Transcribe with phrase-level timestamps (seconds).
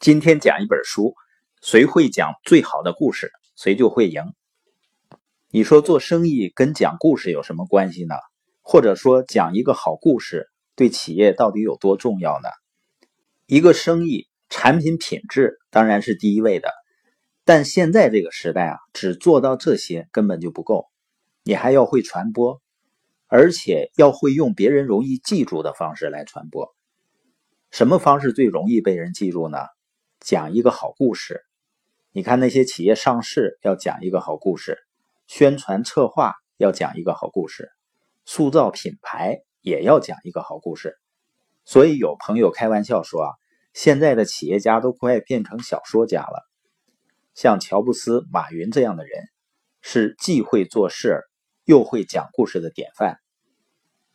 [0.00, 1.14] 今天讲一本书，
[1.60, 4.22] 谁会讲最好的故事，谁就会赢。
[5.50, 8.14] 你说做生意跟讲故事有什么关系呢？
[8.62, 12.48] 或者说讲一个好故事对企业到底有多重要呢？
[13.44, 16.70] 一个生意产品品质当然是第一位的，
[17.44, 20.86] 但现在这个时代啊，只做到这些根本就不够，
[21.44, 22.62] 你还要会传播，
[23.26, 26.74] 而且要会用别人容易记住的方式来传播。
[27.70, 29.58] 什么方式最容易被人记住呢？
[30.20, 31.40] 讲一个好故事，
[32.12, 34.78] 你看那些企业上市要讲一个好故事，
[35.26, 37.70] 宣传策划要讲一个好故事，
[38.26, 40.94] 塑造品牌也要讲一个好故事。
[41.64, 43.30] 所以有朋友开玩笑说啊，
[43.72, 46.46] 现在的企业家都快变成小说家了。
[47.34, 49.24] 像乔布斯、马云这样的人，
[49.80, 51.22] 是既会做事
[51.64, 53.16] 又会讲故事的典范。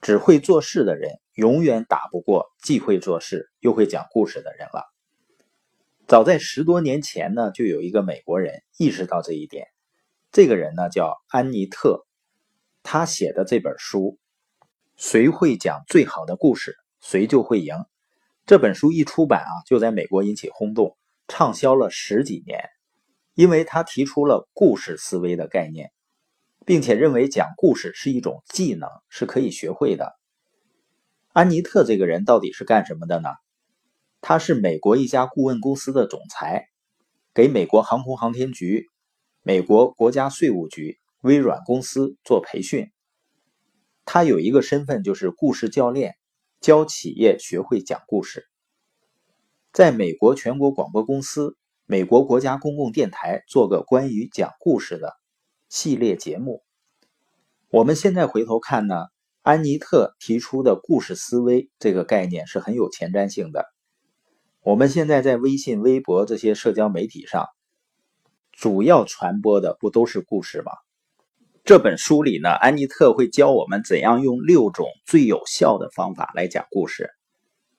[0.00, 4.84] 只会做事的人，永远打不过既会做事又会讲故事的人了。
[6.08, 9.66] 早在十多年前呢，就有一个美国人意识到这一点。
[10.32, 12.06] 这个人呢叫安妮特，
[12.82, 14.18] 他写的这本书
[14.96, 17.74] 《谁会讲最好的故事，谁就会赢》。
[18.46, 20.96] 这本书一出版啊，就在美国引起轰动，
[21.28, 22.64] 畅销了十几年。
[23.34, 25.92] 因为他提出了故事思维的概念，
[26.64, 30.14] 并且认为讲故事是一种技能，是可以学会的。
[31.34, 33.28] 安妮特这个人到底是干什么的呢？
[34.20, 36.66] 他是美国一家顾问公司的总裁，
[37.34, 38.86] 给美国航空航天局、
[39.42, 42.90] 美国国家税务局、微软公司做培训。
[44.04, 46.14] 他有一个身份就是故事教练，
[46.60, 48.46] 教企业学会讲故事。
[49.72, 55.12] 在美国全国广播公司、美国国家公共电台做个关于讲故事的
[55.68, 56.62] 系列节目。
[57.70, 58.94] 我们现在回头看呢，
[59.42, 63.66] 安妮特提出的故事思维这个概念是很有前瞻性的。
[64.68, 67.46] 我们现在在微信、微博这些社交媒体上，
[68.52, 70.72] 主要传播的不都是故事吗？
[71.64, 77.08] 这本书里呢，安妮特会教我们怎样用六种最有效的方法来讲故事，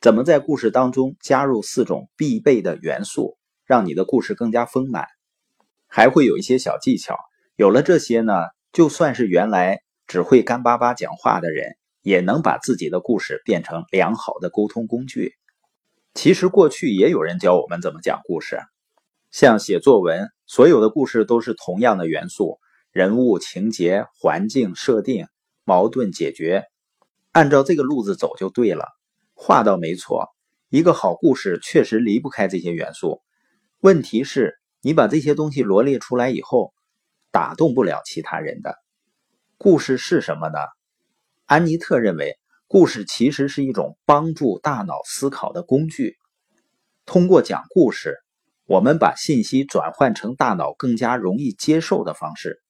[0.00, 5.04] 怎么在故事当中加入四种必备的元素，让你的故事更加丰满，
[5.86, 7.18] 还会有一些小技巧。
[7.56, 8.32] 有了这些呢，
[8.72, 15.34] 就算是原来只会干巴巴讲话的人，也能把自己的故事变成良好的沟通工具。
[16.12, 18.58] 其实过去也有人教我们怎么讲故事，
[19.30, 22.58] 像写作文，所有的故事都是同样的元素：
[22.90, 25.28] 人物、情节、环境设定、
[25.64, 26.64] 矛盾解决，
[27.30, 28.86] 按照这个路子走就对了。
[29.34, 30.28] 话倒没错，
[30.68, 33.22] 一个好故事确实离不开这些元素。
[33.78, 36.74] 问题是，你把这些东西罗列出来以后，
[37.30, 38.74] 打动不了其他人的。
[39.58, 40.58] 故事是什么呢？
[41.46, 42.39] 安妮特认为。
[42.72, 46.14] 故事其实是一种帮助大脑思考的工具。
[47.04, 48.18] 通过讲故事，
[48.64, 52.62] 我们把信息转换成大脑更加容易接受的方式。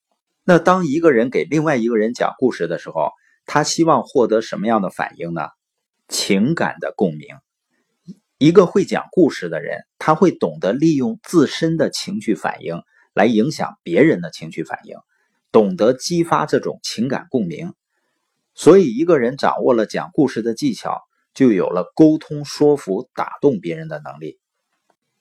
[0.43, 3.11] 那当一个人给另外一个人讲故事的时候，
[3.45, 5.43] 他希望获得什么样的反应呢？
[6.09, 7.37] 情感的共鸣。
[8.39, 12.81] 一个会讲故事的人，他会懂得利用自身的情绪反应
[13.13, 14.97] 来影响别人的情绪反应，
[15.53, 17.75] 懂得激发这种情感共鸣。
[18.63, 21.01] 所以，一个人掌握了讲故事的技巧，
[21.33, 24.39] 就有了沟通、说服、打动别人的能力。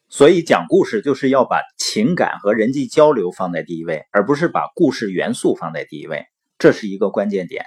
[0.10, 6.26] 所以，讲故事就是要把情感和人际交流放在第一位，而不是把故事元素放在第一位。
[6.58, 7.64] 这是一个关键点。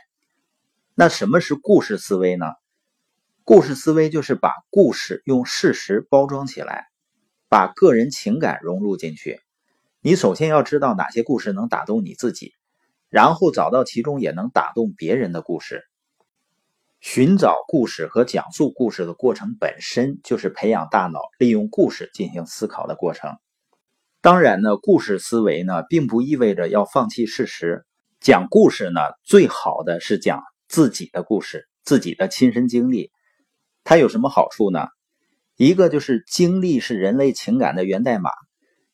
[0.94, 2.44] 那什么是故事思维呢？
[3.42, 6.84] 故事思维就是把故事用事实包装起来，
[7.48, 9.40] 把个人情感融入进去。
[10.02, 12.52] 你首先要知道哪些故事能打动你自己。
[13.12, 15.82] 然后找到其中也能打动别人的故事。
[16.98, 23.36] 寻找故事和讲述故事的过程本身就是培养大脑利用故事进行思考的过程。
[24.22, 27.84] 当然呢，故事思维呢，并不意味着要放弃事实。
[28.18, 33.10] 讲故事呢，最好的是讲自己的故事，自己的亲身经历。
[33.84, 34.86] 它有什么好处呢？
[35.56, 38.30] 一个就是经历是人类情感的源代码，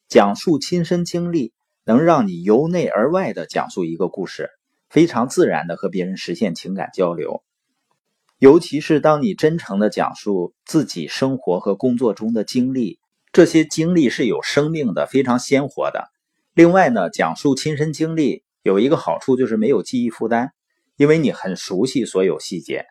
[0.09, 1.53] 讲述亲身经历。
[1.89, 4.51] 能让你由内而外的讲述一个故事，
[4.91, 7.43] 非常自然的和别人实现情感交流。
[8.39, 12.99] 尤其是当你真诚的讲述自己生活和工作中的经历，
[13.33, 16.11] 这些经历是有生命的，非常鲜活的。
[16.53, 20.51] 另外呢，讲述亲身经历有一个好处就是没有记忆负担，
[20.99, 22.85] 因为你很熟悉所有细节。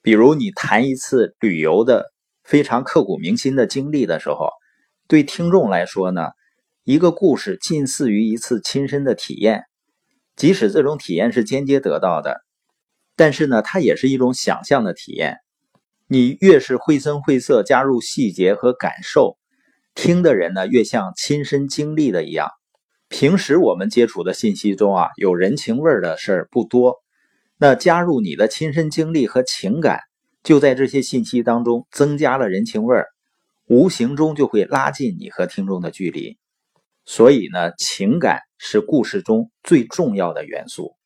[0.00, 2.12] 比如你谈一次旅游的
[2.44, 4.50] 非常刻骨铭心的经历的时候，
[5.08, 6.28] 对听众来说呢？
[6.84, 9.66] 一个故事近似于一次亲身的体验，
[10.34, 12.40] 即使这种体验是间接得到的，
[13.14, 15.36] 但是呢，它也是一种想象的体验。
[16.08, 19.38] 你越是绘声绘色加入细节和感受，
[19.94, 22.48] 听的人呢越像亲身经历的一样。
[23.08, 26.96] 平时我们接触的信息中啊，有人情味的事儿不多。
[27.58, 30.00] 那加入你的亲身经历和情感，
[30.42, 33.06] 就在这些信息当中增加了人情味儿，
[33.68, 36.38] 无形中就会拉近你和听众的距离。
[37.04, 40.96] 所以呢，情感是故事中最重要的元素。